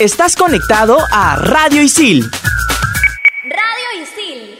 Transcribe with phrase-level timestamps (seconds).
[0.00, 2.30] Estás conectado a Radio Isil.
[3.42, 4.56] Radio Isil.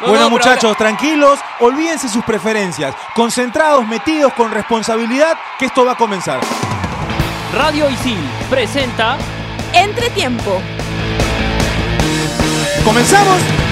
[0.00, 6.40] bueno muchachos, tranquilos, olvídense sus preferencias, concentrados, metidos con responsabilidad, que esto va a comenzar.
[7.52, 8.16] Radio Isil
[8.48, 9.18] presenta
[9.74, 10.58] Entretiempo.
[12.82, 13.63] ¡Comenzamos!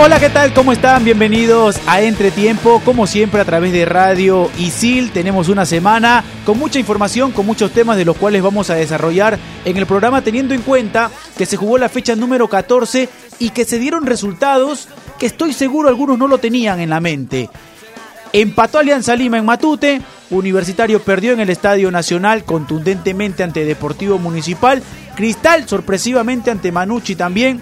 [0.00, 0.54] Hola, ¿qué tal?
[0.54, 1.04] ¿Cómo están?
[1.04, 5.10] Bienvenidos a Entretiempo, como siempre a través de Radio Isil.
[5.10, 9.40] Tenemos una semana con mucha información, con muchos temas de los cuales vamos a desarrollar
[9.64, 13.08] en el programa, teniendo en cuenta que se jugó la fecha número 14
[13.40, 14.86] y que se dieron resultados
[15.18, 17.50] que estoy seguro algunos no lo tenían en la mente.
[18.32, 24.80] Empató Alianza Lima en Matute, Universitario perdió en el Estadio Nacional contundentemente ante Deportivo Municipal,
[25.16, 27.60] Cristal sorpresivamente ante Manucci también,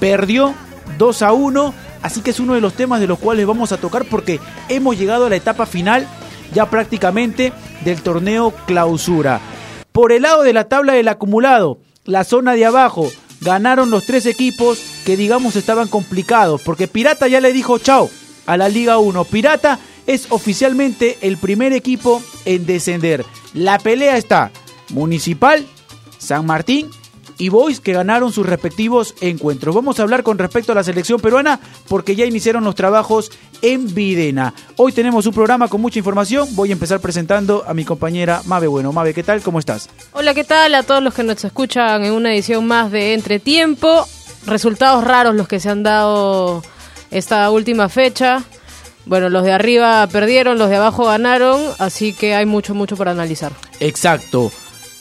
[0.00, 0.54] perdió
[0.98, 1.74] 2 a 1.
[2.02, 4.98] Así que es uno de los temas de los cuales vamos a tocar porque hemos
[4.98, 6.06] llegado a la etapa final
[6.52, 7.52] ya prácticamente
[7.84, 9.40] del torneo clausura.
[9.92, 14.26] Por el lado de la tabla del acumulado, la zona de abajo, ganaron los tres
[14.26, 18.10] equipos que digamos estaban complicados porque Pirata ya le dijo chao
[18.46, 19.24] a la Liga 1.
[19.24, 23.24] Pirata es oficialmente el primer equipo en descender.
[23.52, 24.50] La pelea está
[24.90, 25.66] Municipal,
[26.18, 26.90] San Martín
[27.38, 29.74] y Boys que ganaron sus respectivos encuentros.
[29.74, 33.30] Vamos a hablar con respecto a la selección peruana porque ya iniciaron los trabajos
[33.62, 34.54] en Videna.
[34.76, 36.48] Hoy tenemos un programa con mucha información.
[36.54, 38.92] Voy a empezar presentando a mi compañera Mabe Bueno.
[38.92, 39.42] Mabe, ¿qué tal?
[39.42, 39.88] ¿Cómo estás?
[40.12, 40.74] Hola, ¿qué tal?
[40.74, 44.06] A todos los que nos escuchan en una edición más de Entretiempo.
[44.46, 46.62] Resultados raros los que se han dado
[47.10, 48.42] esta última fecha.
[49.06, 53.10] Bueno, los de arriba perdieron, los de abajo ganaron, así que hay mucho, mucho para
[53.10, 53.52] analizar.
[53.80, 54.50] Exacto.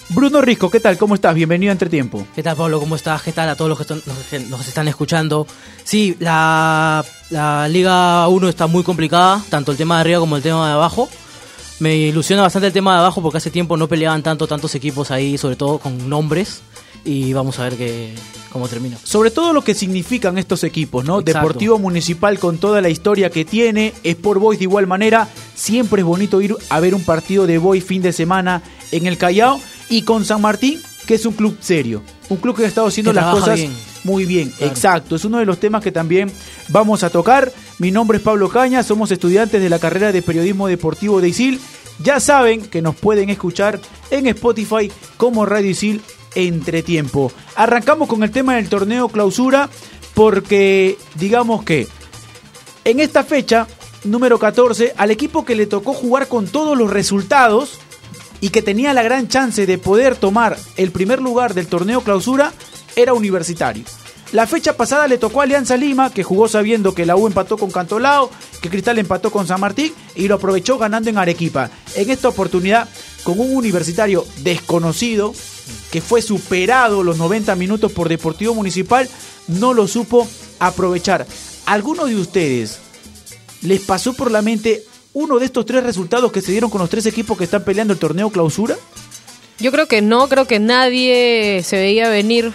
[0.09, 0.97] Bruno Risco, ¿qué tal?
[0.97, 1.33] ¿Cómo estás?
[1.33, 2.27] Bienvenido a Entretiempo.
[2.35, 2.79] ¿Qué tal, Pablo?
[2.79, 3.21] ¿Cómo estás?
[3.21, 5.47] ¿Qué tal a todos los que, están, los que nos están escuchando?
[5.83, 10.43] Sí, la, la Liga 1 está muy complicada, tanto el tema de arriba como el
[10.43, 11.09] tema de abajo.
[11.79, 15.09] Me ilusiona bastante el tema de abajo porque hace tiempo no peleaban tanto tantos equipos
[15.09, 16.61] ahí, sobre todo con nombres.
[17.05, 18.13] Y vamos a ver que,
[18.49, 18.97] cómo termina.
[19.03, 21.19] Sobre todo lo que significan estos equipos, ¿no?
[21.19, 21.39] Exacto.
[21.39, 25.27] Deportivo Municipal con toda la historia que tiene, Sport Boys de igual manera.
[25.55, 28.61] Siempre es bonito ir a ver un partido de Boys fin de semana
[28.91, 29.59] en el Callao.
[29.93, 32.01] Y con San Martín, que es un club serio.
[32.29, 33.71] Un club que ha estado haciendo Que las cosas bien.
[34.03, 34.49] muy bien.
[34.49, 34.73] Claro.
[34.73, 35.15] Exacto.
[35.15, 36.31] Es uno de los temas que también
[36.69, 37.53] vamos a tocar.
[37.77, 41.59] Mi nombre es Pablo Caña, somos estudiantes de la carrera de Periodismo Deportivo de ISIL.
[42.01, 46.01] Ya saben que nos pueden escuchar en Spotify como Radio ISIL
[46.33, 47.31] Entretiempo.
[47.55, 49.69] Arrancamos con el tema del torneo clausura
[50.15, 51.87] porque digamos que
[52.83, 53.67] en esta fecha,
[54.05, 57.77] número 14, al equipo que le tocó jugar con todos los resultados
[58.43, 62.51] y que tenía la gran chance de poder tomar el primer lugar del torneo clausura,
[62.93, 63.85] era Universitario.
[64.33, 67.57] La fecha pasada le tocó a Alianza Lima, que jugó sabiendo que la U empató
[67.57, 68.29] con Cantolao,
[68.61, 71.69] que Cristal empató con San Martín y lo aprovechó ganando en Arequipa.
[71.95, 72.89] En esta oportunidad,
[73.23, 75.33] con un universitario desconocido,
[75.89, 79.07] que fue superado los 90 minutos por Deportivo Municipal,
[79.47, 80.27] no lo supo
[80.59, 81.25] aprovechar.
[81.65, 82.79] ¿Alguno de ustedes
[83.61, 86.89] les pasó por la mente uno de estos tres resultados que se dieron con los
[86.89, 88.75] tres equipos que están peleando el torneo clausura?
[89.59, 92.51] Yo creo que no, creo que nadie se veía venir,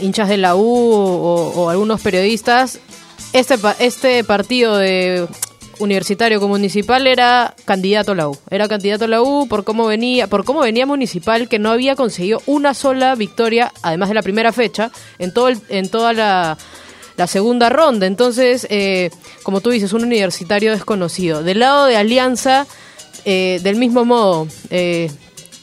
[0.00, 2.78] hinchas de la U o, algunos periodistas.
[3.32, 5.28] Este, este partido de
[5.78, 8.36] universitario con municipal era candidato a la U.
[8.50, 11.94] Era candidato a la U por cómo venía, por cómo venía municipal, que no había
[11.96, 16.58] conseguido una sola victoria, además de la primera fecha, en todo el- en toda la,
[17.20, 18.06] la segunda ronda.
[18.06, 19.10] Entonces, eh,
[19.42, 21.42] como tú dices, un universitario desconocido.
[21.42, 22.66] Del lado de Alianza,
[23.26, 25.10] eh, del mismo modo, eh,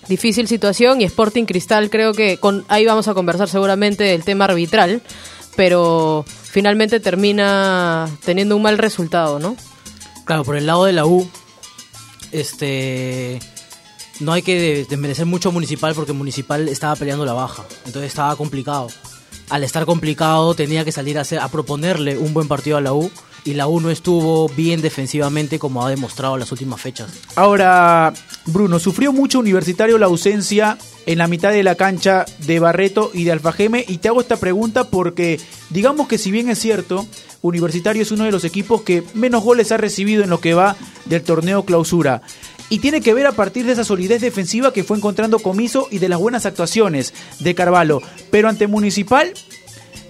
[0.08, 5.02] difícil situación y Sporting Cristal creo que ahí vamos a conversar seguramente del tema arbitral,
[5.56, 9.58] pero finalmente termina teniendo un mal resultado, ¿no?
[10.26, 11.28] Claro, por el lado de la U,
[12.32, 13.40] este
[14.20, 18.36] no hay que de- desmerecer mucho Municipal porque Municipal estaba peleando la baja, entonces estaba
[18.36, 18.90] complicado.
[19.50, 23.10] Al estar complicado tenía que salir a, a proponerle un buen partido a la U
[23.46, 27.12] y la U no estuvo bien defensivamente como ha demostrado las últimas fechas.
[27.36, 28.14] Ahora,
[28.46, 33.24] Bruno, sufrió mucho universitario la ausencia en la mitad de la cancha de Barreto y
[33.24, 35.40] de Alfajeme y te hago esta pregunta porque
[35.70, 37.08] digamos que si bien es cierto,
[37.42, 40.76] Universitario es uno de los equipos que menos goles ha recibido en lo que va
[41.06, 42.22] del torneo clausura.
[42.70, 46.00] Y tiene que ver a partir de esa solidez defensiva que fue encontrando Comiso y
[46.00, 48.02] de las buenas actuaciones de Carvalho.
[48.30, 49.34] Pero ante Municipal,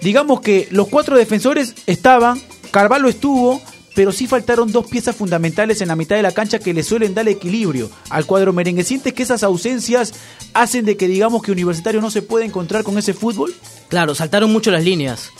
[0.02, 2.40] digamos que los cuatro defensores estaban,
[2.70, 3.62] Carvalho estuvo,
[3.94, 7.14] pero sí faltaron dos piezas fundamentales en la mitad de la cancha que le suelen
[7.14, 8.84] dar equilibrio al cuadro merengue.
[8.84, 10.14] ¿Sientes que esas ausencias
[10.54, 13.54] hacen de que digamos que Universitario no se puede encontrar con ese fútbol?
[13.88, 15.30] Claro, saltaron mucho las líneas.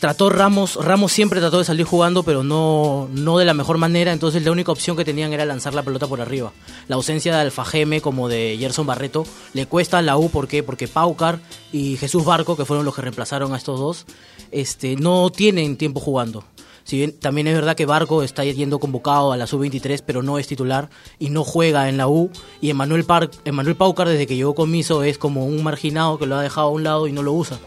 [0.00, 4.12] Trató Ramos, Ramos siempre trató de salir jugando, pero no, no de la mejor manera,
[4.12, 6.52] entonces la única opción que tenían era lanzar la pelota por arriba.
[6.88, 10.62] La ausencia de Alfajeme como de Gerson Barreto le cuesta a la U, ¿por qué?
[10.62, 11.38] Porque Paucar
[11.70, 14.06] y Jesús Barco, que fueron los que reemplazaron a estos dos,
[14.50, 16.44] este, no tienen tiempo jugando.
[16.82, 20.48] Si también es verdad que Barco está yendo convocado a la sub-23, pero no es
[20.48, 20.88] titular
[21.18, 22.30] y no juega en la U.
[22.60, 26.42] Y Emanuel, Paucar, desde que llegó con Miso, es como un marginado que lo ha
[26.42, 27.58] dejado a un lado y no lo usa.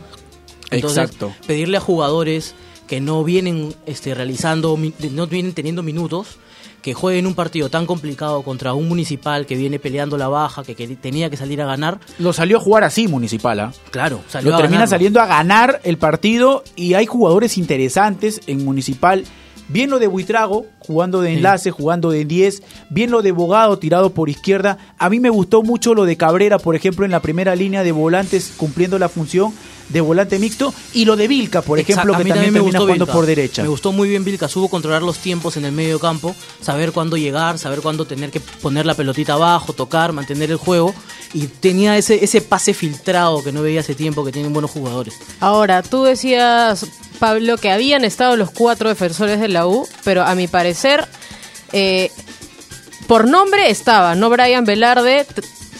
[0.76, 1.34] Entonces, Exacto.
[1.48, 2.56] pedirle a jugadores
[2.88, 4.78] que no vienen este, realizando,
[5.12, 6.38] no vienen teniendo minutos,
[6.82, 10.76] que jueguen un partido tan complicado contra un municipal que viene peleando la baja, que,
[10.76, 13.74] que tenía que salir a ganar, Lo salió a jugar así Municipal, ¿ah?
[13.90, 14.90] claro, salió Lo a termina ganarlo.
[14.90, 19.24] saliendo a ganar el partido y hay jugadores interesantes en Municipal.
[19.70, 22.64] Bien lo de Buitrago, jugando de enlace, jugando de 10.
[22.90, 24.78] Bien lo de Bogado, tirado por izquierda.
[25.00, 27.94] A mí me gustó mucho lo de Cabrera, por ejemplo, en la primera línea de
[27.94, 29.54] volantes, cumpliendo la función
[29.90, 30.74] de volante mixto.
[30.94, 33.14] Y lo de Vilca, por ejemplo, Exacto, que mí también me termina gustó jugando Vilca.
[33.14, 33.62] por derecha.
[33.64, 37.18] Me gustó muy bien Vilca, supo controlar los tiempos en el medio campo, saber cuándo
[37.18, 40.94] llegar, saber cuándo tener que poner la pelotita abajo, tocar, mantener el juego.
[41.34, 45.16] Y tenía ese, ese pase filtrado que no veía hace tiempo, que tienen buenos jugadores.
[45.40, 46.86] Ahora, tú decías,
[47.20, 51.08] Pablo, que habían estado los cuatro defensores de la U, pero a mi parecer,
[51.72, 52.12] eh,
[53.08, 54.30] por nombre estaba, ¿no?
[54.30, 55.26] Brian Velarde,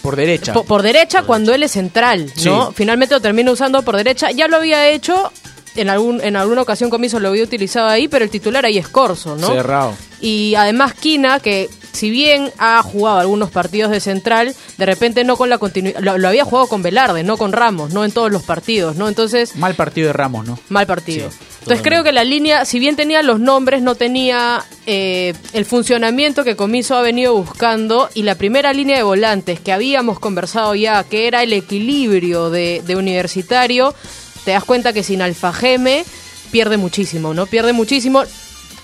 [0.04, 0.54] Por derecha.
[0.54, 2.68] po- por, derecha cuando él es central, ¿no?
[2.68, 2.74] Sí.
[2.76, 4.30] Finalmente lo termina usando por derecha.
[4.30, 5.32] Ya lo había hecho,
[5.76, 8.88] en, algún, en alguna ocasión comiso lo había utilizado ahí, pero el titular ahí es
[8.88, 9.48] Corso, ¿no?
[9.48, 9.96] Cerrado.
[10.22, 15.36] Y además Kina, que si bien ha jugado algunos partidos de central, de repente no
[15.38, 18.32] con la continuidad, lo, lo había jugado con Velarde, no con Ramos, no en todos
[18.32, 19.08] los partidos, ¿no?
[19.08, 20.60] Entonces, Mal partido de Ramos, ¿no?
[20.70, 21.30] mal partido.
[21.32, 21.90] Sí, Entonces totalmente.
[21.90, 26.58] creo que la línea, si bien tenía los nombres, no tenía eh, el funcionamiento que
[26.58, 31.26] Comiso ha venido buscando y la primera línea de volantes que habíamos conversado ya, que
[31.28, 33.96] era el equilibrio de, de universitario,
[34.44, 36.04] te das cuenta que sin Alfajeme
[36.52, 37.46] pierde muchísimo, ¿no?
[37.46, 38.24] Pierde muchísimo.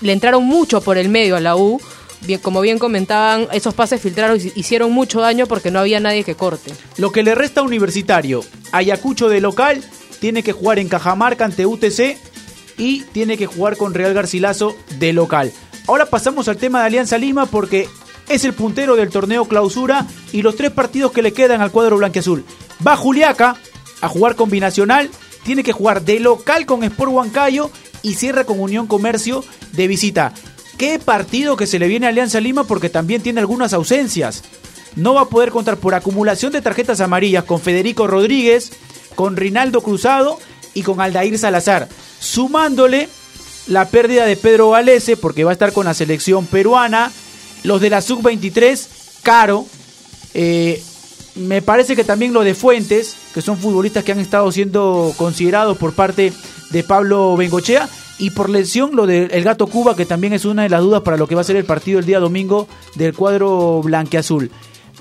[0.00, 1.78] Le entraron mucho por el medio a la U.
[2.22, 6.34] Bien, como bien comentaban, esos pases filtrados hicieron mucho daño porque no había nadie que
[6.34, 6.72] corte.
[6.96, 8.42] Lo que le resta a Universitario,
[8.72, 9.84] Ayacucho de local,
[10.18, 12.16] tiene que jugar en Cajamarca ante UTC
[12.80, 15.52] y tiene que jugar con Real Garcilaso de local.
[15.86, 17.88] Ahora pasamos al tema de Alianza Lima porque
[18.28, 21.98] es el puntero del torneo clausura y los tres partidos que le quedan al cuadro
[21.98, 22.44] blanqueazul.
[22.84, 23.56] Va Juliaca
[24.00, 25.10] a jugar con Binacional,
[25.44, 27.70] tiene que jugar de local con Sport Huancayo
[28.02, 30.32] y cierra con Unión Comercio de visita.
[30.78, 34.42] Qué partido que se le viene a Alianza Lima porque también tiene algunas ausencias
[34.96, 38.72] no va a poder contar por acumulación de tarjetas amarillas con Federico Rodríguez,
[39.14, 40.38] con Rinaldo Cruzado
[40.74, 41.88] y con Aldair Salazar,
[42.20, 43.08] sumándole
[43.66, 47.10] la pérdida de Pedro Galese porque va a estar con la selección peruana,
[47.64, 48.86] los de la sub-23,
[49.22, 49.66] Caro,
[50.34, 50.82] eh,
[51.34, 55.78] me parece que también lo de Fuentes, que son futbolistas que han estado siendo considerados
[55.78, 56.32] por parte
[56.70, 57.88] de Pablo Bengochea,
[58.18, 61.02] y por lesión lo del el Gato Cuba, que también es una de las dudas
[61.02, 64.50] para lo que va a ser el partido el día domingo del cuadro blanqueazul.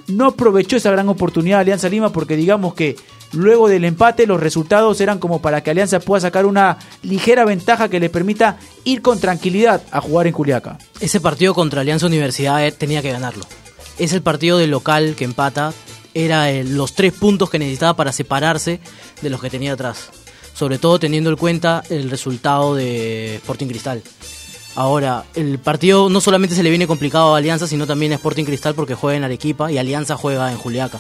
[0.08, 2.96] No aprovechó esa gran oportunidad Alianza Lima porque digamos que
[3.34, 7.90] luego del empate los resultados eran como para que Alianza pueda sacar una ligera ventaja
[7.90, 10.78] que le permita ir con tranquilidad a jugar en Culiaca.
[11.00, 13.46] Ese partido contra Alianza Universidad eh, tenía que ganarlo.
[13.98, 15.74] Es el partido del local que empata.
[16.14, 18.80] Era el- los tres puntos que necesitaba para separarse
[19.22, 20.10] de los que tenía atrás.
[20.56, 24.02] Sobre todo teniendo en cuenta el resultado de Sporting Cristal.
[24.76, 28.46] Ahora, el partido no solamente se le viene complicado a Alianza, sino también a Sporting
[28.46, 31.00] Cristal porque juega en Arequipa y Alianza juega en Juliaca.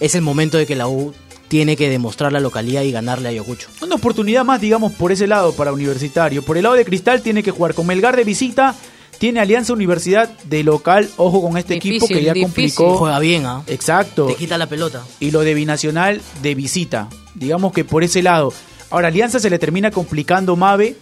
[0.00, 1.14] Es el momento de que la U
[1.52, 3.68] tiene que demostrar la localidad y ganarle a Ayacucho.
[3.82, 6.42] Una oportunidad más, digamos, por ese lado para Universitario.
[6.42, 8.74] Por el lado de Cristal tiene que jugar con Melgar de visita,
[9.18, 11.10] tiene Alianza Universidad de local.
[11.18, 12.44] Ojo con este equipo que ya difícil.
[12.44, 12.96] complicó.
[12.96, 13.64] Juega bien, ¿ah?
[13.66, 14.28] Exacto.
[14.28, 15.04] Te quita la pelota.
[15.20, 17.10] Y lo de Binacional de visita.
[17.34, 18.54] Digamos que por ese lado.
[18.88, 20.96] Ahora, Alianza se le termina complicando Mave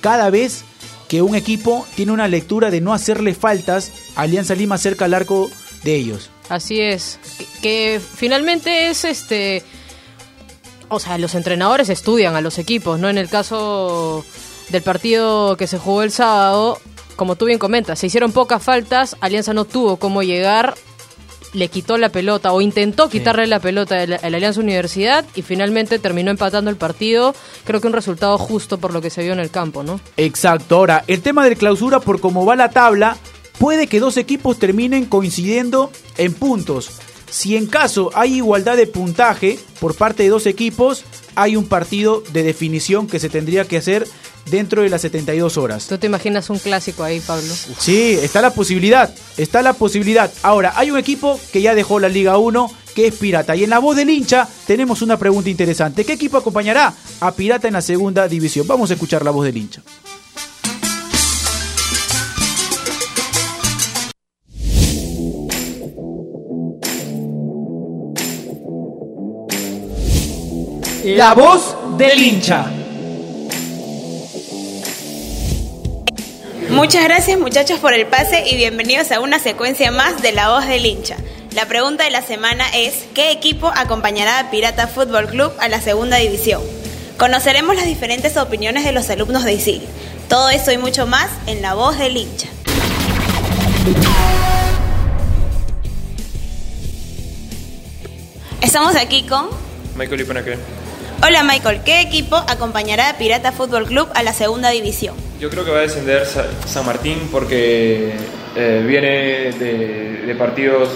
[0.00, 0.62] cada vez
[1.08, 5.14] que un equipo tiene una lectura de no hacerle faltas a Alianza Lima cerca al
[5.14, 5.50] arco
[5.82, 6.30] de ellos.
[6.48, 7.18] Así es.
[7.38, 9.64] Que, que finalmente es este.
[10.88, 13.08] O sea, los entrenadores estudian a los equipos, ¿no?
[13.08, 14.24] En el caso
[14.68, 16.78] del partido que se jugó el sábado,
[17.16, 20.74] como tú bien comentas, se hicieron pocas faltas, Alianza no tuvo cómo llegar,
[21.52, 25.24] le quitó la pelota o intentó quitarle la pelota a la, a la Alianza Universidad
[25.34, 27.34] y finalmente terminó empatando el partido.
[27.64, 29.98] Creo que un resultado justo por lo que se vio en el campo, ¿no?
[30.16, 30.76] Exacto.
[30.76, 33.16] Ahora, el tema del clausura, por cómo va la tabla,
[33.58, 37.00] puede que dos equipos terminen coincidiendo en puntos.
[37.30, 41.04] Si en caso hay igualdad de puntaje por parte de dos equipos,
[41.34, 44.06] hay un partido de definición que se tendría que hacer
[44.50, 45.86] dentro de las 72 horas.
[45.86, 47.52] ¿Tú te imaginas un clásico ahí, Pablo?
[47.78, 50.32] Sí, está la posibilidad, está la posibilidad.
[50.42, 53.56] Ahora, hay un equipo que ya dejó la Liga 1, que es Pirata.
[53.56, 56.04] Y en la voz del hincha tenemos una pregunta interesante.
[56.04, 58.66] ¿Qué equipo acompañará a Pirata en la segunda división?
[58.66, 59.82] Vamos a escuchar la voz del hincha.
[71.06, 72.66] La voz del hincha.
[76.68, 80.66] Muchas gracias muchachos por el pase y bienvenidos a una secuencia más de La Voz
[80.66, 81.16] del Hincha.
[81.54, 85.80] La pregunta de la semana es, ¿qué equipo acompañará a Pirata Fútbol Club a la
[85.80, 86.60] segunda división?
[87.18, 89.82] Conoceremos las diferentes opiniones de los alumnos de ISIL.
[90.28, 92.48] Todo eso y mucho más en La Voz del Hincha.
[98.60, 99.46] Estamos aquí con...
[99.94, 100.58] Michael Ipanaque.
[101.22, 105.16] Hola Michael, ¿qué equipo acompañará a Pirata Fútbol Club a la segunda división?
[105.40, 108.12] Yo creo que va a descender Sa- San Martín porque
[108.54, 110.88] eh, viene de, partidos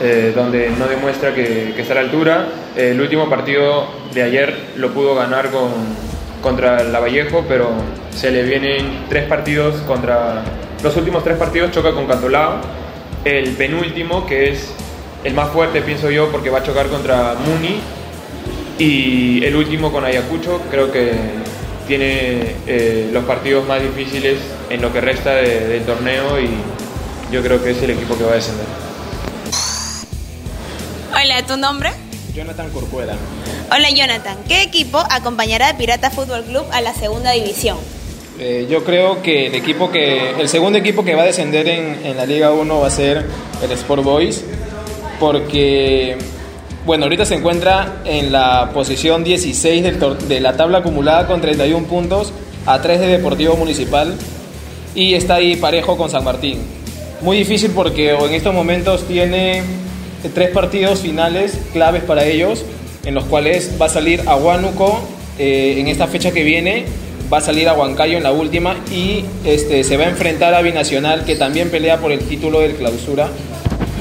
[0.00, 2.46] eh, donde no demuestra que, está a la altura.
[2.76, 5.70] El último partido de ayer lo pudo ganar con,
[6.40, 7.68] contra Lavallejo, pero
[8.14, 10.42] se le vienen tres partidos contra...
[10.82, 12.60] Los últimos tres partidos choca con Cantolao.
[13.24, 14.70] El penúltimo, que es
[15.24, 17.80] el más fuerte, pienso yo, porque va a chocar contra Muni.
[18.80, 21.12] Y el último con Ayacucho, creo que
[21.86, 24.38] tiene eh, los partidos más difíciles
[24.70, 26.48] en lo que resta de- del torneo y
[27.30, 28.64] yo creo que es el equipo que va a descender.
[31.12, 31.90] Hola, ¿tu nombre?
[32.34, 33.14] Jonathan Corcuera.
[33.70, 37.76] Hola Jonathan, ¿qué equipo acompañará a Pirata Fútbol Club a la segunda división?
[38.38, 42.00] Eh, yo creo que el equipo que el segundo equipo que va a descender en,
[42.06, 43.26] en la Liga 1 va a ser
[43.62, 44.42] el Sport Boys
[45.18, 46.16] porque
[46.86, 51.40] bueno, ahorita se encuentra en la posición 16 del tor- de la tabla acumulada con
[51.40, 52.32] 31 puntos
[52.66, 54.14] a 3 de Deportivo Municipal
[54.94, 56.58] y está ahí parejo con San Martín.
[57.20, 59.62] Muy difícil porque en estos momentos tiene
[60.34, 62.64] tres partidos finales claves para ellos,
[63.04, 65.00] en los cuales va a salir a Huánuco
[65.38, 66.84] eh, en esta fecha que viene,
[67.32, 70.62] va a salir a Huancayo en la última y este, se va a enfrentar a
[70.62, 73.28] Binacional que también pelea por el título del clausura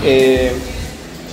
[0.06, 0.52] eh,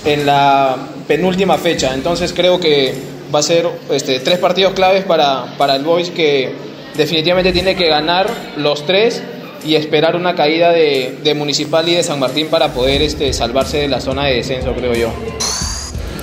[0.04, 0.76] en la
[1.06, 1.94] penúltima fecha.
[1.94, 2.94] Entonces creo que
[3.34, 6.52] va a ser este, tres partidos claves para, para el Boys que
[6.96, 9.22] definitivamente tiene que ganar los tres
[9.64, 13.78] y esperar una caída de, de Municipal y de San Martín para poder este, salvarse
[13.78, 15.08] de la zona de descenso, creo yo.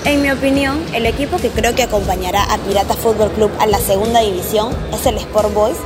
[0.05, 3.79] En mi opinión, el equipo que creo que acompañará a Pirata Fútbol Club a la
[3.79, 5.77] segunda división es el Sport Boys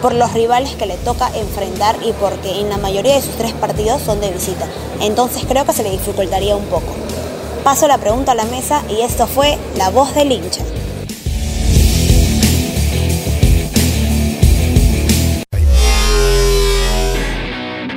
[0.00, 3.52] por los rivales que le toca enfrentar y porque en la mayoría de sus tres
[3.52, 4.66] partidos son de visita.
[5.00, 6.94] Entonces creo que se le dificultaría un poco.
[7.64, 10.62] Paso la pregunta a la mesa y esto fue La Voz del Hincha.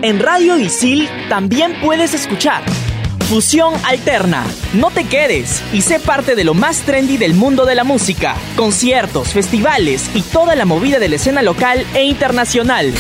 [0.01, 2.63] En Radio Isil también puedes escuchar
[3.27, 4.45] Fusión Alterna.
[4.73, 8.37] No te quedes y sé parte de lo más trendy del mundo de la música,
[8.55, 12.93] conciertos, festivales y toda la movida de la escena local e internacional.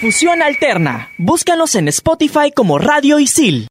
[0.00, 1.10] Fusión Alterna.
[1.18, 3.68] Búscanos en Spotify como Radio Isil.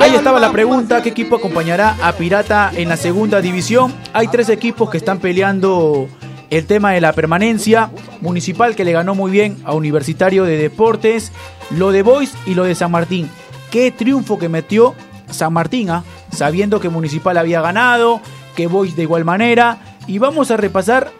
[0.00, 3.92] Ahí estaba la pregunta, ¿qué equipo acompañará a Pirata en la segunda división?
[4.14, 6.08] Hay tres equipos que están peleando
[6.48, 7.90] el tema de la permanencia.
[8.22, 11.32] Municipal que le ganó muy bien a Universitario de Deportes,
[11.70, 13.28] lo de Boys y lo de San Martín.
[13.70, 14.94] Qué triunfo que metió
[15.30, 16.04] San Martín, ¿ah?
[16.32, 18.22] sabiendo que Municipal había ganado,
[18.56, 19.78] que Boys de igual manera.
[20.06, 21.10] Y vamos a repasar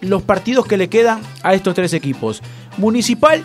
[0.00, 2.42] los partidos que le quedan a estos tres equipos.
[2.78, 3.44] Municipal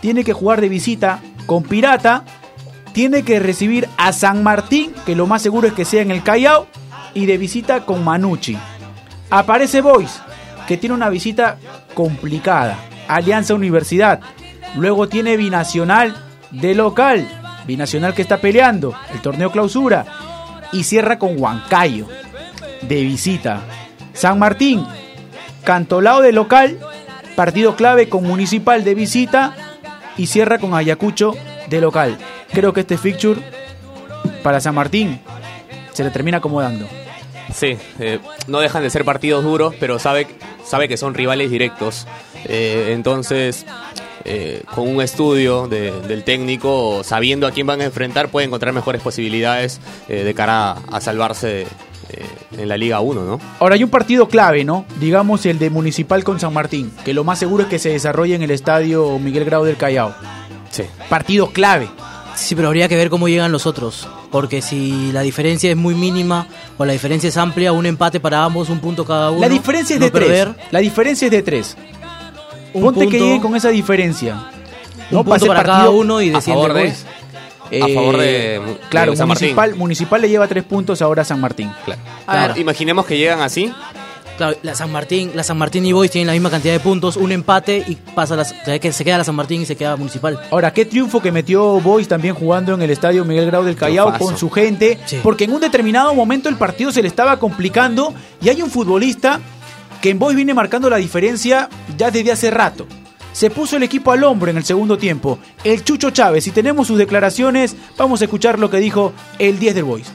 [0.00, 2.24] tiene que jugar de visita con Pirata,
[2.92, 6.22] tiene que recibir a San Martín, que lo más seguro es que sea en el
[6.22, 6.66] Callao,
[7.14, 8.56] y de visita con Manucci.
[9.30, 10.20] Aparece Boys,
[10.66, 11.58] que tiene una visita
[11.94, 12.78] complicada.
[13.08, 14.20] Alianza Universidad.
[14.76, 16.16] Luego tiene Binacional
[16.50, 17.26] de local.
[17.66, 20.04] Binacional que está peleando el torneo clausura.
[20.72, 22.06] Y cierra con Huancayo
[22.82, 23.62] de visita.
[24.12, 24.86] San Martín,
[25.64, 26.78] Cantolao de local.
[27.34, 29.54] Partido clave con Municipal de visita.
[30.18, 31.34] Y cierra con Ayacucho
[31.70, 32.18] de local.
[32.52, 33.40] Creo que este fixture
[34.42, 35.20] para San Martín
[35.92, 36.86] se le termina acomodando.
[37.54, 40.26] Sí, eh, no dejan de ser partidos duros, pero sabe,
[40.64, 42.06] sabe que son rivales directos.
[42.44, 43.64] Eh, entonces,
[44.24, 48.74] eh, con un estudio de- del técnico, sabiendo a quién van a enfrentar, puede encontrar
[48.74, 51.66] mejores posibilidades de cara a, a salvarse
[52.10, 52.24] eh,
[52.56, 53.40] en la Liga 1, ¿no?
[53.60, 54.84] Ahora hay un partido clave, ¿no?
[55.00, 58.34] Digamos el de Municipal con San Martín, que lo más seguro es que se desarrolle
[58.34, 60.14] en el estadio Miguel Grau del Callao.
[60.70, 60.84] Sí.
[61.08, 61.88] Partido clave.
[62.34, 64.08] Sí, pero habría que ver cómo llegan los otros.
[64.30, 66.46] Porque si la diferencia es muy mínima
[66.76, 69.40] o la diferencia es amplia, un empate para ambos, un punto cada uno.
[69.40, 70.48] La diferencia es no de tres.
[70.70, 71.76] La diferencia es de tres.
[72.74, 74.34] un Ponte que punto- lleguen con esa diferencia.
[75.10, 76.62] Un punto Pase para cada partido uno y a desciende
[77.70, 79.48] de- a favor de- Eh, de claro, San Martín.
[79.48, 81.70] municipal, municipal le lleva tres puntos ahora a San Martín.
[81.84, 82.00] Claro.
[82.26, 82.56] Claro.
[82.60, 83.72] Imaginemos que llegan así.
[84.36, 87.16] Claro, la San Martín, la San Martín y Boys tienen la misma cantidad de puntos,
[87.16, 90.38] un empate y pasa la, que se queda la San Martín y se queda Municipal.
[90.52, 94.16] Ahora, qué triunfo que metió Boys también jugando en el estadio Miguel Grau del Callao
[94.16, 95.18] con su gente, Sí.
[95.24, 99.40] porque en un determinado momento el partido se le estaba complicando y hay un futbolista
[100.00, 102.86] que en Boys viene marcando la diferencia ya desde hace rato.
[103.38, 106.88] Se puso el equipo al hombro en el segundo tiempo, el Chucho Chávez, y tenemos
[106.88, 110.10] sus declaraciones, vamos a escuchar lo que dijo el 10 del Boys.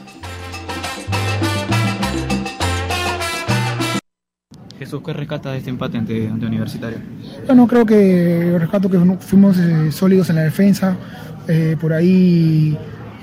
[4.78, 6.98] Jesús, ¿qué rescata de este empate ante, ante Universitario?
[7.46, 10.94] Bueno, creo que rescato que fu- fuimos eh, sólidos en la defensa.
[11.48, 12.76] eh, por ahí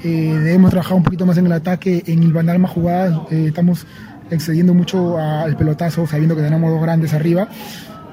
[0.03, 0.07] eh,
[0.43, 3.19] debemos trabajar un poquito más en el ataque, en hilvanar más jugadas.
[3.29, 3.85] eh, estamos
[4.31, 7.47] excediendo mucho al pelotazo, sabiendo que tenemos dos grandes arriba.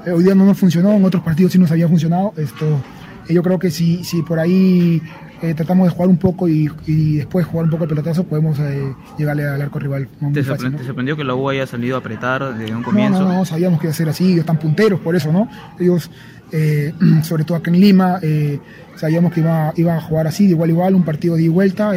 [0.09, 2.33] Eh, hoy día no nos funcionó, en otros partidos sí nos había funcionado.
[2.37, 2.81] Esto,
[3.29, 5.03] eh, yo creo que si, si por ahí
[5.43, 8.59] eh, tratamos de jugar un poco y, y después jugar un poco el pelotazo, podemos
[8.59, 10.09] eh, llegarle al arco rival.
[10.33, 10.79] ¿Te, fácil, ¿no?
[10.79, 13.21] te sorprendió que la U haya salido a apretar desde un No, comienzo?
[13.23, 15.49] no, no, sabíamos que iba a ser así, ellos están punteros por eso, ¿no?
[15.79, 16.11] Ellos,
[16.53, 18.59] eh, sobre todo acá en Lima, eh,
[18.97, 21.47] sabíamos que iba, iba a jugar así, de igual a igual, un partido de ida
[21.47, 21.93] y vuelta.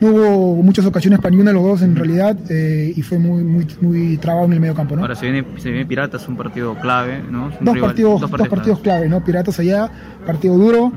[0.00, 3.42] No hubo muchas ocasiones para ninguno de los dos en realidad eh, y fue muy,
[3.42, 5.02] muy, muy trabado en el medio campo, ¿no?
[5.02, 7.46] Ahora se viene, se viene Piratas, un partido clave, ¿no?
[7.46, 9.24] Un dos, rival- partidos, dos partidos clave, ¿no?
[9.24, 9.90] Piratas allá,
[10.26, 10.92] partido duro,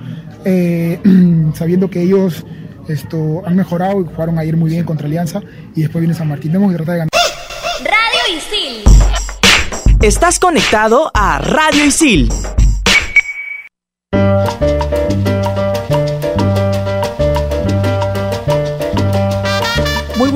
[0.46, 1.00] eh,
[1.54, 2.46] sabiendo que ellos
[2.88, 5.42] esto, han mejorado y jugaron ayer muy bien contra Alianza
[5.76, 6.52] y después viene San Martín.
[6.52, 7.10] Tenemos que tratar de ganar.
[7.84, 9.98] Radio Isil.
[10.02, 12.30] Estás conectado a Radio Isil.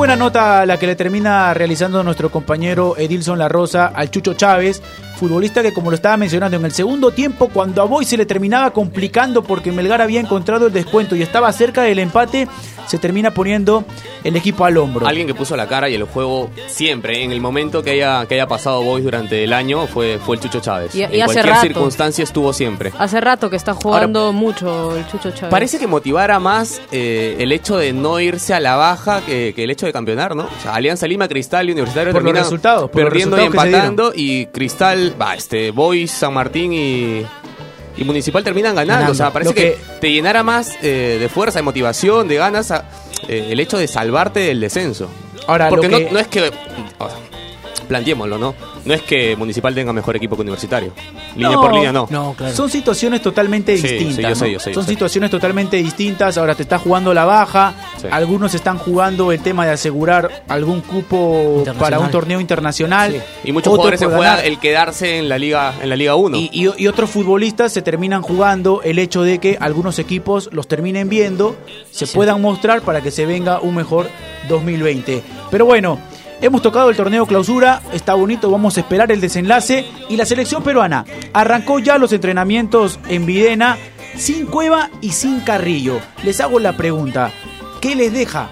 [0.02, 4.82] Buena nota la que le termina realizando nuestro compañero Edilson La Rosa al Chucho Chávez,
[5.22, 8.26] futbolista que como lo estaba mencionando en el segundo tiempo, cuando a Boy se le
[8.26, 12.48] terminaba complicando porque Melgar había encontrado el descuento y estaba cerca del empate,
[12.88, 13.86] se termina poniendo
[14.24, 15.06] el equipo al hombro.
[15.08, 18.34] Alguien que puso la cara y el juego siempre, en el momento que haya, que
[18.34, 20.96] haya pasado Boys durante el año, fue, fue el Chucho Chávez.
[20.96, 21.62] Y- y en hace cualquier rato.
[21.62, 22.92] circunstancia estuvo siempre.
[22.98, 25.52] Hace rato que está jugando mucho el Chucho Chávez.
[25.52, 29.64] Parece que motivara más eh, el hecho de no irse a la baja que, que
[29.66, 30.46] el hecho de campeonar, ¿no?
[30.46, 33.40] O sea, Alianza Lima, Cristal y Universitario Por los terminan resultados, por los perdiendo y
[33.42, 37.26] resultados empatando y Cristal, va, este, Boys, San Martín y,
[37.98, 38.94] y Municipal terminan ganando.
[38.94, 39.12] Ganando.
[39.12, 42.72] O sea, parece que, que- te llenara más eh, de fuerza, de motivación, de ganas
[42.72, 42.86] a-
[43.28, 45.10] eh, el hecho de salvarte del descenso.
[45.48, 46.42] Ahora, Porque lo no, que- no es que...
[46.98, 47.18] o sea,
[47.92, 48.56] planteémoslo, ¿no?
[48.86, 50.94] No es que Municipal tenga mejor equipo que Universitario.
[51.36, 52.08] Línea por línea, no.
[52.54, 54.30] Son situaciones totalmente Sí, sí, distintas.
[54.30, 54.52] yo sé, ¿no?
[54.54, 54.90] yo sé, yo Son sé.
[54.92, 56.38] situaciones totalmente distintas.
[56.38, 57.74] Ahora te está jugando la baja.
[58.02, 58.08] Sí.
[58.10, 63.12] Algunos están jugando el tema de asegurar algún cupo para un torneo internacional.
[63.12, 63.20] Sí.
[63.50, 66.38] Y muchos Otros jugadores se juegan el quedarse en la Liga en la Liga 1.
[66.38, 70.68] Y, y- y otros futbolistas se terminan jugando el hecho de que algunos equipos los
[70.70, 71.58] terminen viendo,
[71.92, 74.08] se puedan mostrar para que se venga un mejor
[74.50, 75.22] 2020.
[75.52, 76.00] Pero bueno,
[76.42, 79.86] hemos tocado el torneo clausura, está bonito, vamos a esperar el desenlace.
[80.10, 83.78] Y la selección peruana arrancó ya los entrenamientos en Videna
[84.16, 86.00] sin Cueva y sin Carrillo.
[86.24, 87.32] Les hago la pregunta,
[87.80, 88.50] ¿qué les deja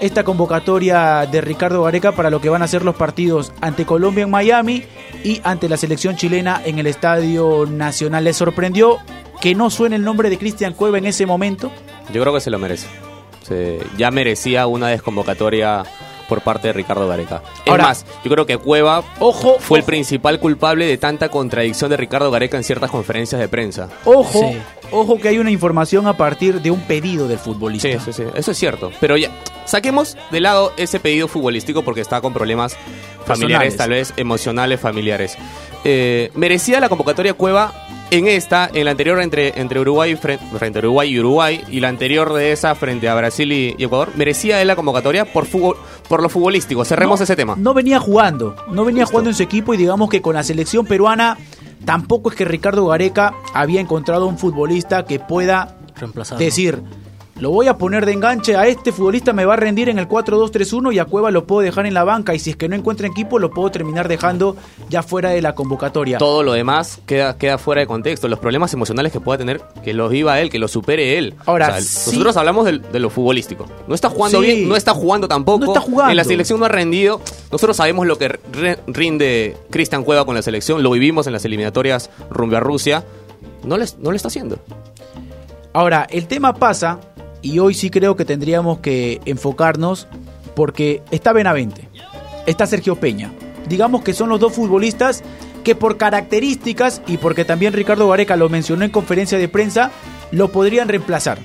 [0.00, 4.24] esta convocatoria de Ricardo Gareca para lo que van a ser los partidos ante Colombia
[4.24, 4.84] en Miami
[5.24, 8.24] y ante la selección chilena en el Estadio Nacional.
[8.24, 8.98] ¿Les sorprendió
[9.40, 11.70] que no suene el nombre de Cristian Cueva en ese momento?
[12.12, 12.86] Yo creo que se lo merece.
[13.96, 15.84] Ya merecía una desconvocatoria
[16.28, 17.42] por parte de Ricardo Gareca.
[17.64, 21.90] Es Ahora- más, yo creo que Cueva ojo, fue el principal culpable de tanta contradicción
[21.90, 23.88] de Ricardo Gareca en ciertas conferencias de prensa.
[24.04, 24.54] Ojo,
[24.90, 27.88] ojo que hay una información a partir de un pedido del futbolista.
[27.88, 28.90] Sí, sí, sí, eso es cierto.
[29.00, 29.30] Pero ya,
[29.64, 32.76] saquemos de lado ese pedido futbolístico porque está con problemas
[33.24, 33.76] familiares, Personales.
[33.76, 35.36] tal vez emocionales, familiares.
[35.88, 37.72] Eh, merecía la convocatoria Cueva
[38.10, 41.62] en esta, en la anterior entre, entre Uruguay, y fren- frente a Uruguay y Uruguay,
[41.70, 44.10] y la anterior de esa frente a Brasil y, y Ecuador.
[44.16, 45.76] Merecía él la convocatoria por, fútbol,
[46.08, 46.84] por lo futbolístico.
[46.84, 47.54] Cerremos No, ese tema.
[47.56, 50.86] No venía jugando, no venía jugando en su equipo y digamos que con la selección
[50.86, 51.38] peruana
[51.84, 55.76] tampoco es que Ricardo Gareca había encontrado un futbolista que pueda
[56.38, 56.80] decir,
[57.38, 60.08] lo voy a poner de enganche a este futbolista, me va a rendir en el
[60.08, 62.74] 4-2-3-1 y a Cueva lo puedo dejar en la banca y si es que no
[62.76, 64.56] encuentra equipo lo puedo terminar dejando
[64.88, 66.16] ya fuera de la convocatoria.
[66.16, 68.26] Todo lo demás queda, queda fuera de contexto.
[68.28, 71.34] Los problemas emocionales que pueda tener, que los viva él, que los supere él.
[71.44, 72.10] Ahora, O sea, sí.
[72.12, 73.66] nosotros hablamos de, lo futbolístico.
[73.86, 74.46] No está jugando Sí.
[74.46, 75.66] bien, no está jugando tampoco.
[75.66, 76.10] No está jugando.
[76.12, 77.20] En la selección no ha rendido.
[77.52, 80.82] Nosotros sabemos lo que re- rinde Cristian Cueva con la selección.
[80.82, 83.04] Lo vivimos en las eliminatorias rumbo a Rusia.
[83.62, 84.58] No, les, no lo está haciendo.
[85.72, 86.98] Ahora, el tema pasa,
[87.46, 90.08] y hoy sí creo que tendríamos que enfocarnos
[90.56, 91.88] porque está Benavente,
[92.44, 93.30] está Sergio Peña.
[93.68, 95.22] Digamos que son los dos futbolistas
[95.62, 99.92] que por características y porque también Ricardo Gareca lo mencionó en conferencia de prensa,
[100.32, 101.38] lo podrían reemplazar.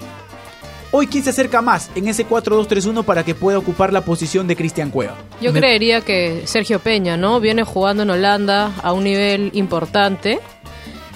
[0.90, 4.56] Hoy, ¿quién se acerca más en ese 4-2-3-1 para que pueda ocupar la posición de
[4.56, 5.18] Cristian Cueva?
[5.40, 7.40] Yo creería que Sergio Peña, ¿no?
[7.40, 10.40] Viene jugando en Holanda a un nivel importante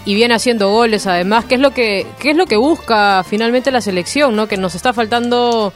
[0.05, 3.71] y viene haciendo goles además, que es lo que qué es lo que busca finalmente
[3.71, 4.47] la selección, ¿no?
[4.47, 5.73] Que nos está faltando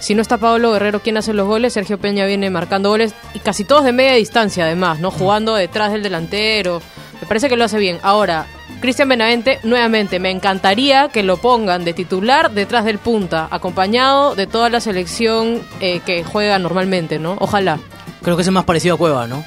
[0.00, 3.38] si no está Pablo Guerrero quien hace los goles, Sergio Peña viene marcando goles y
[3.38, 5.10] casi todos de media distancia además, ¿no?
[5.10, 6.80] Jugando detrás del delantero.
[7.20, 7.98] Me parece que lo hace bien.
[8.02, 8.46] Ahora,
[8.80, 14.46] Cristian Benavente, nuevamente, me encantaría que lo pongan de titular detrás del punta, acompañado de
[14.46, 17.36] toda la selección eh, que juega normalmente, ¿no?
[17.38, 17.78] Ojalá.
[18.22, 19.44] Creo que ese es más parecido a Cueva, ¿no?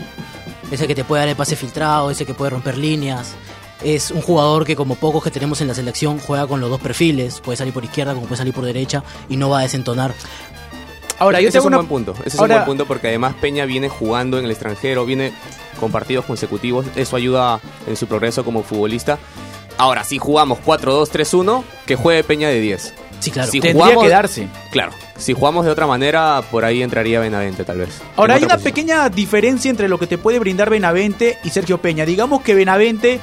[0.71, 3.33] Ese que te puede dar el pase filtrado, ese que puede romper líneas.
[3.83, 6.79] Es un jugador que como pocos que tenemos en la selección juega con los dos
[6.79, 10.13] perfiles, puede salir por izquierda como puede salir por derecha y no va a desentonar.
[11.19, 12.13] Ahora, yo ese tengo es un buen punto.
[12.25, 15.31] Ese es un buen punto porque además Peña viene jugando en el extranjero, viene
[15.79, 16.85] con partidos consecutivos.
[16.95, 19.19] Eso ayuda en su progreso como futbolista.
[19.77, 22.93] Ahora, si jugamos 4-2-3-1, que juegue Peña de 10.
[23.19, 23.49] Sí, claro.
[23.51, 24.47] Si Tendría jugamos- que darse.
[24.71, 24.91] Claro.
[25.17, 28.01] Si jugamos de otra manera, por ahí entraría Benavente, tal vez.
[28.17, 28.73] Ahora, hay una posición.
[28.73, 32.05] pequeña diferencia entre lo que te puede brindar Benavente y Sergio Peña.
[32.05, 33.19] Digamos que Benavente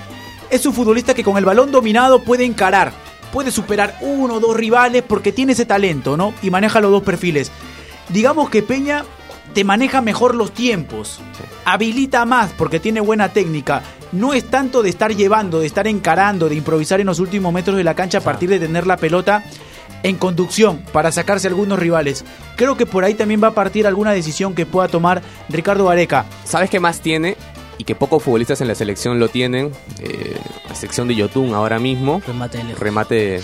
[0.50, 2.92] es un futbolista que con el balón dominado puede encarar,
[3.32, 6.34] puede superar uno o dos rivales porque tiene ese talento, ¿no?
[6.42, 7.50] Y maneja los dos perfiles.
[8.08, 9.04] Digamos que Peña
[9.54, 11.20] te maneja mejor los tiempos,
[11.64, 13.82] habilita más porque tiene buena técnica.
[14.12, 17.76] No es tanto de estar llevando, de estar encarando, de improvisar en los últimos metros
[17.76, 19.44] de la cancha a partir de tener la pelota
[20.02, 22.24] en conducción para sacarse algunos rivales.
[22.56, 26.26] Creo que por ahí también va a partir alguna decisión que pueda tomar Ricardo Gareca.
[26.44, 27.36] ¿Sabes qué más tiene?
[27.80, 29.72] Y que pocos futbolistas en la selección lo tienen.
[30.00, 30.36] Eh,
[30.68, 32.20] la sección de Yotun ahora mismo.
[32.26, 32.74] Remate de.
[32.74, 33.42] Remate de,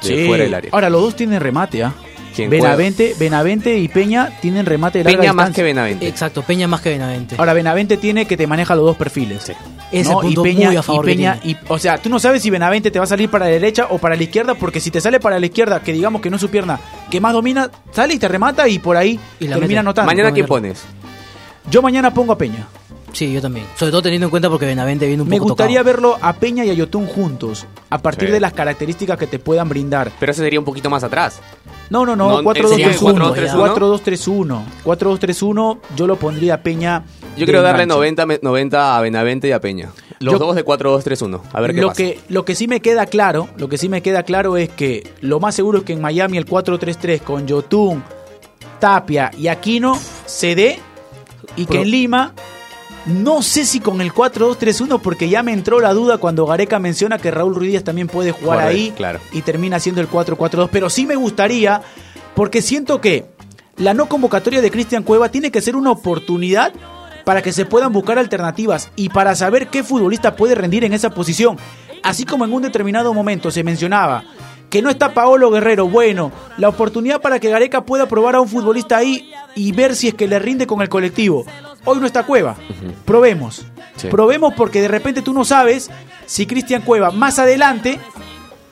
[0.00, 0.26] Sí.
[0.26, 0.70] fuera del área.
[0.72, 1.92] Ahora los dos tienen remate, ¿ah?
[2.34, 6.08] ¿Quién Benavente, Benavente y Peña tienen remate de larga Peña más que Benavente.
[6.08, 7.34] Exacto, Peña más que Benavente.
[7.38, 9.52] Ahora Benavente tiene que te maneja los dos perfiles.
[9.92, 10.20] Ese ¿no?
[10.20, 12.48] punto y Peña, muy a favor y Peña y, o sea, tú no sabes si
[12.48, 15.02] Benavente te va a salir para la derecha o para la izquierda, porque si te
[15.02, 18.14] sale para la izquierda, que digamos que no es su pierna, que más domina, sale
[18.14, 19.78] y te remata y por ahí Y la termina mete.
[19.80, 20.10] anotando.
[20.10, 20.82] ¿Mañana quién pones?
[21.70, 22.66] Yo mañana pongo a Peña.
[23.14, 23.66] Sí, yo también.
[23.76, 25.94] Sobre todo teniendo en cuenta porque Benavente viene un Me poco gustaría tocado.
[25.96, 28.32] verlo a Peña y a Yotun juntos, a partir Sí.
[28.32, 30.10] de las características que te puedan brindar.
[30.20, 31.40] Pero ese sería un poquito más atrás.
[31.90, 33.34] No, no, no, No, 4-2-3-1.
[33.34, 34.62] ¿sería 4-2-3-1.
[34.84, 37.04] 4-2-3-1, yo lo pondría a Peña.
[37.36, 37.96] Yo quiero darle enganche.
[37.98, 39.90] 90, me- 90 a Benavente y a Peña.
[40.20, 41.42] Los Yo- dos de 4-2-3-1.
[41.52, 41.96] A ver qué lo pasa.
[41.98, 45.08] que lo que sí me queda claro, lo que sí me queda claro es que
[45.20, 48.02] lo más seguro es que en Miami el 4-3-3 con Yotun,
[48.80, 50.78] Tapia y Aquino se dé
[51.56, 52.32] y que Pero- en Lima
[53.06, 57.18] no sé si con el 4-2-3-1 porque ya me entró la duda cuando Gareca menciona
[57.18, 59.20] que Raúl Ruiz Díaz también puede jugar ahí claro.
[59.32, 61.82] y termina siendo el 4-4-2, pero sí me gustaría
[62.34, 63.26] porque siento que
[63.76, 66.72] la no convocatoria de Cristian Cueva tiene que ser una oportunidad
[67.24, 71.10] para que se puedan buscar alternativas y para saber qué futbolista puede rendir en esa
[71.10, 71.58] posición.
[72.02, 74.24] Así como en un determinado momento se mencionaba
[74.70, 78.48] que no está Paolo Guerrero, bueno, la oportunidad para que Gareca pueda probar a un
[78.48, 81.44] futbolista ahí y ver si es que le rinde con el colectivo.
[81.84, 82.56] Hoy no está Cueva,
[83.04, 83.66] probemos.
[83.96, 84.08] Sí.
[84.08, 85.90] Probemos porque de repente tú no sabes
[86.26, 88.00] si Cristian Cueva más adelante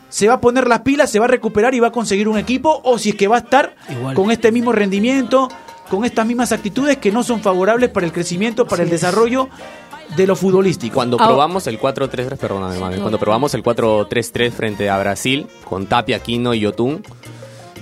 [0.08, 2.38] se va a poner las pilas, se va a recuperar y va a conseguir un
[2.38, 4.14] equipo o si es que va a estar Igual.
[4.14, 5.48] con este mismo rendimiento,
[5.90, 9.48] con estas mismas actitudes que no son favorables para el crecimiento, para el desarrollo
[10.16, 10.94] de lo futbolístico.
[10.94, 15.86] Cuando Ah, probamos el 4-3-3, perdóname, mami, cuando probamos el 4-3-3 frente a Brasil, con
[15.86, 17.02] Tapia, Aquino y Yotun,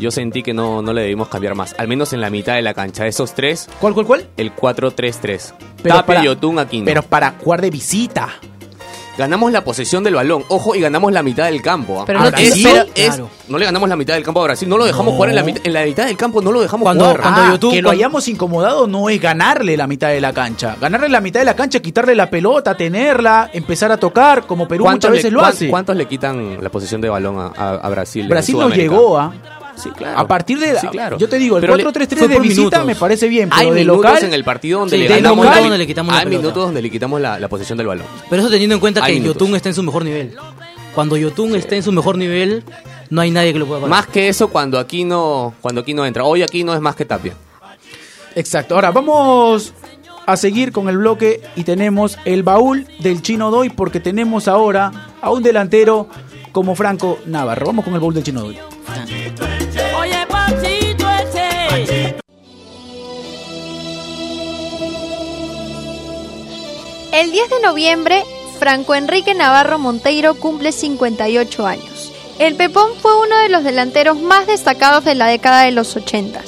[0.00, 1.74] yo sentí que no, no le debimos cambiar más.
[1.78, 3.06] Al menos en la mitad de la cancha.
[3.06, 4.28] Esos tres, ¿Cuál, cuál, cuál?
[4.36, 5.52] el 4-3-3.
[5.82, 6.84] Pero Tapia, Yotun, Aquino.
[6.84, 8.28] Pero para jugar de visita.
[9.18, 12.00] ganamos la posesión del balón, ojo, y ganamos la mitad del campo.
[12.00, 12.04] ¿ah?
[12.06, 13.28] Pero no Eso es- claro.
[13.48, 15.12] no le ganamos la mitad del campo a Brasil, no lo dejamos No.
[15.12, 17.20] jugar en la, mitad, en la mitad del campo, no lo dejamos Cuando- jugar.
[17.20, 20.32] cuando Ah, YouTube- que lo cuando- hayamos incomodado no es ganarle la mitad de la
[20.32, 20.76] cancha.
[20.80, 24.66] Ganarle la mitad de la cancha es quitarle la pelota, tenerla, empezar a tocar, como
[24.66, 25.68] Perú muchas le- veces lo cuán- hace.
[25.68, 28.22] ¿Cuántos le quitan la posesión de balón a, a- a Brasil?
[28.22, 29.34] en Brasil no llegó a...
[29.82, 30.18] Sí, claro.
[30.18, 31.16] A partir de Sí, claro.
[31.18, 32.86] yo te digo, el Pero le- 4-3-3 fue de visita minutos.
[32.86, 35.44] me parece bien, pero Hay de minutos local en el partido donde Sí, le ganamos
[35.44, 38.06] local la- donde le quitamos Hay minutos donde le quitamos la, la posesión del balón.
[38.28, 39.40] Pero eso teniendo en cuenta Hay que minutos.
[39.40, 40.34] Yotun está en su mejor nivel.
[40.94, 42.64] Cuando Yotun esté en su mejor nivel,
[43.10, 43.90] no hay nadie que lo pueda parar.
[43.90, 46.24] Más que eso cuando aquí no cuando aquí no entra.
[46.24, 47.34] Hoy aquí no es más que Tapia.
[48.34, 48.74] Exacto.
[48.74, 49.72] Ahora vamos
[50.26, 54.92] a seguir con el bloque y tenemos el baúl del Chino Doy porque tenemos ahora
[55.20, 56.08] a un delantero
[56.52, 57.66] como Franco Navarro.
[57.66, 58.58] Vamos con el baúl del Chino Doy.
[67.12, 68.24] El 10 de noviembre,
[68.60, 72.12] Franco Enrique Navarro Monteiro cumple 58 años.
[72.38, 76.40] El Pepón fue uno de los delanteros más destacados de la década de los 80.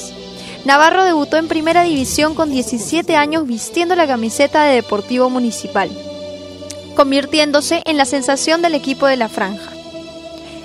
[0.65, 5.91] Navarro debutó en primera división con 17 años vistiendo la camiseta de Deportivo Municipal,
[6.95, 9.73] convirtiéndose en la sensación del equipo de la franja.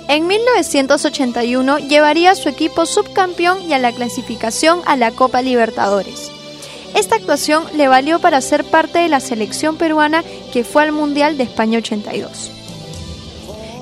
[0.06, 6.30] En 1981 llevaría a su equipo subcampeón y a la clasificación a la Copa Libertadores.
[6.98, 11.38] Esta actuación le valió para ser parte de la selección peruana que fue al Mundial
[11.38, 12.50] de España 82.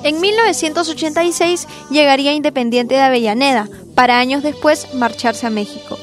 [0.03, 5.97] En 1986 llegaría Independiente de Avellaneda, para años después marcharse a México.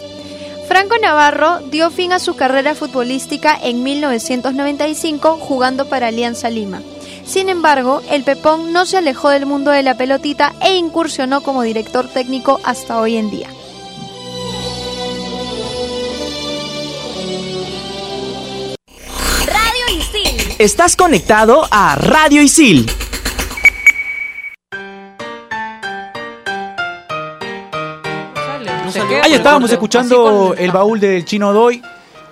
[0.66, 6.82] Franco Navarro dio fin a su carrera futbolística en 1995 jugando para Alianza Lima.
[7.24, 11.62] Sin embargo, el Pepón no se alejó del mundo de la pelotita e incursionó como
[11.62, 13.50] director técnico hasta hoy en día.
[20.58, 22.88] Estás conectado a Radio Isil.
[29.24, 31.82] Ahí estábamos escuchando el baúl del Chino Doy,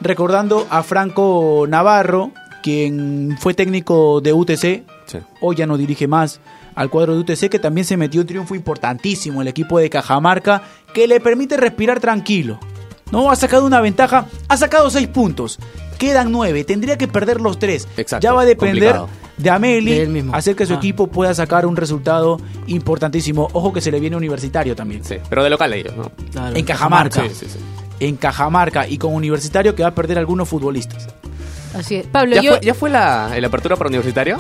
[0.01, 2.31] recordando a Franco Navarro,
[2.63, 4.85] quien fue técnico de UTC,
[5.41, 6.39] hoy ya no dirige más
[6.77, 10.63] al cuadro de UTC, que también se metió un triunfo importantísimo el equipo de Cajamarca,
[10.95, 12.61] que le permite respirar tranquilo.
[13.11, 15.59] No, ha sacado una ventaja, ha sacado seis puntos,
[16.07, 17.87] quedan nueve, tendría que perder los tres.
[18.21, 19.09] ya va a depender complicado.
[19.37, 20.77] de Ameli De hacer que su Ah.
[20.79, 23.49] equipo pueda sacar un resultado importantísimo.
[23.53, 25.05] Ojo que se le viene universitario también.
[25.05, 26.11] Sí, pero de local ellos, ¿no?
[26.57, 27.23] En Cajamarca.
[27.23, 27.59] Sí, sí, sí.
[28.01, 31.07] En Cajamarca y con Universitario que va a perder algunos futbolistas.
[31.75, 32.07] Así es.
[32.09, 34.39] Pablo, ¿Ya, yo fue, ¿Ya fue la, la apertura para universitario?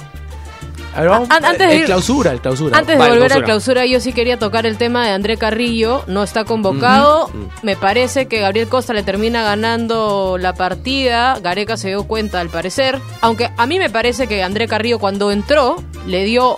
[0.95, 2.77] A ver, vamos- An- antes de el ir- clausura, el clausura.
[2.79, 3.81] Antes de Vale, volver al clausura.
[3.83, 6.05] clausura, yo sí quería tocar el tema de André Carrillo.
[6.07, 7.31] No está convocado.
[7.63, 11.39] Me parece que Gabriel Costa le termina ganando la partida.
[11.43, 12.99] Gareca se dio cuenta, al parecer.
[13.23, 15.77] Aunque a mí me parece que André Carrillo, cuando entró,
[16.07, 16.57] le dio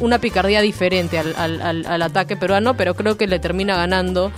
[0.00, 4.32] una picardía diferente al, al- al- al ataque peruano, pero creo que le termina ganando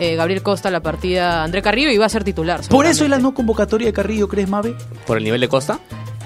[0.00, 2.60] eh, Gabriel Costa la partida a André Carrillo y va a ser titular.
[2.68, 4.74] Por eso es la no convocatoria de Carrillo, ¿crees, Mabe?
[5.06, 5.78] ¿Por el nivel de Costa?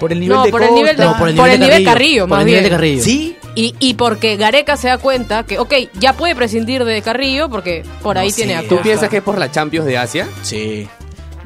[0.02, 2.30] Por el nivel No, de por el nivel de, No, por el nivel Carrillo, Por
[2.30, 2.56] más el bien.
[2.58, 3.02] nivel de Carrillo.
[3.04, 3.36] ¿Sí?
[3.54, 7.84] Y, y porque Gareca se da cuenta que, ok, ya puede prescindir de Carrillo porque
[8.02, 8.58] por ahí No tiene sé.
[8.58, 8.82] a ¿Tú Costa.
[8.82, 10.26] piensas que es por la Champions de Asia?
[10.42, 10.88] Sí.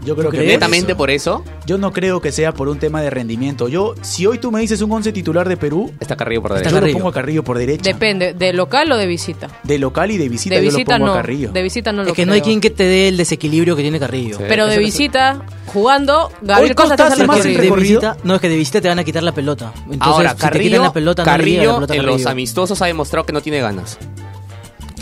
[0.06, 1.42] Yo creo que ¿Netamente por eso.
[1.42, 1.60] por eso?
[1.66, 3.68] Yo no creo que sea por un tema de rendimiento.
[3.68, 6.54] Yo, si hoy tú me dices un 11 titular de Perú, Está Carrillo por yo
[6.56, 6.70] derecha.
[6.70, 6.96] lo Carrillo.
[6.98, 7.82] pongo a Carrillo por derecha.
[7.92, 9.48] Depende, ¿de local o de visita?
[9.64, 11.12] de local y de visita, de yo lo visita pongo no.
[11.12, 11.50] a Carrillo.
[11.52, 13.82] De visita no lo Es que no hay quien que te dé el desequilibrio que
[13.82, 14.38] tiene Carrillo.
[14.38, 14.44] Sí.
[14.48, 18.48] Pero de visita, jugando, Gabriel Hoy Costa Costa más el de visita, no, es que
[18.48, 19.72] de visita te van a quitar la pelota.
[19.90, 22.26] Entonces, Ahora, si te Carrillo, quitan la pelota, no Carrillo la pelota a en los
[22.26, 23.98] amistosos ha demostrado que no tiene ganas.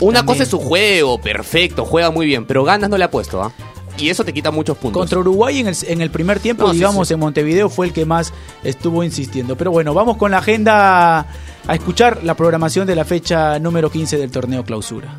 [0.01, 0.25] Una También.
[0.25, 3.51] cosa es su juego, perfecto, juega muy bien, pero ganas no le ha puesto, ¿ah?
[3.97, 4.99] Y eso te quita muchos puntos.
[4.99, 7.13] Contra Uruguay en el, en el primer tiempo, No, sí, digamos, sí.
[7.13, 9.55] en Montevideo fue el que más estuvo insistiendo.
[9.55, 11.19] Pero bueno, vamos con la agenda
[11.67, 15.15] a escuchar la programación de la fecha número 15 del torneo clausura.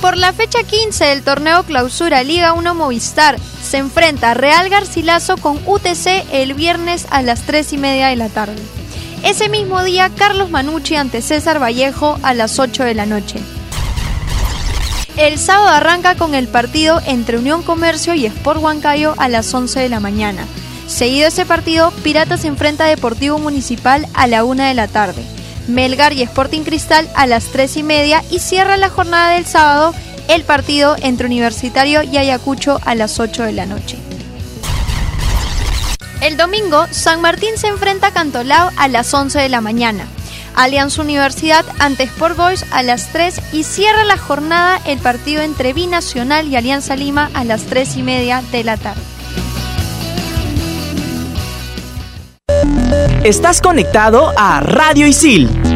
[0.00, 5.58] Por la fecha 15 del torneo Clausura Liga 1 Movistar se enfrenta Real Garcilaso con
[5.66, 8.62] UTC el viernes a las 3 y media de la tarde.
[9.22, 13.38] Ese mismo día, Carlos Manucci ante César Vallejo a las 8 de la noche.
[15.16, 19.80] El sábado arranca con el partido entre Unión Comercio y Sport Huancayo a las 11
[19.80, 20.46] de la mañana.
[20.86, 25.22] Seguido ese partido, Piratas enfrenta a Deportivo Municipal a la 1 de la tarde.
[25.68, 29.94] Melgar y Sporting Cristal a las 3 y media y cierra la jornada del sábado
[30.28, 33.98] el partido entre Universitario y Ayacucho a las 8 de la noche.
[36.26, 40.08] El domingo, San Martín se enfrenta a Cantolao a las 11 de la mañana.
[40.56, 45.72] Alianza Universidad ante Sport Boys a las 3 y cierra la jornada el partido entre
[45.72, 49.00] Binacional y Alianza Lima a las 3 y media de la tarde.
[53.22, 55.75] Estás conectado a Radio Isil.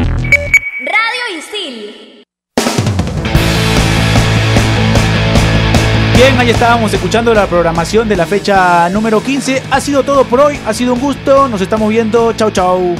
[6.15, 9.63] Bien, ahí estábamos escuchando la programación de la fecha número 15.
[9.71, 12.95] Ha sido todo por hoy, ha sido un gusto, nos estamos viendo, chau chau.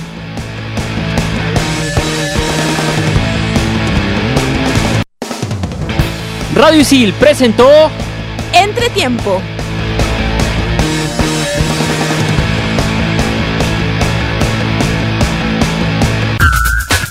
[6.56, 7.68] Radio Isil presentó
[8.54, 9.42] Entretiempo.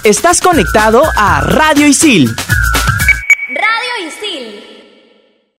[0.05, 2.35] Estás conectado a Radio Isil.